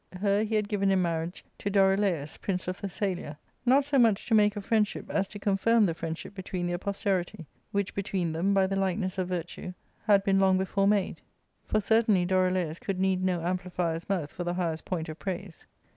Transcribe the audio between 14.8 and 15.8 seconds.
point of praise.